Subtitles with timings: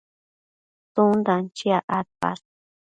[0.93, 2.43] tsundan chiac adpash?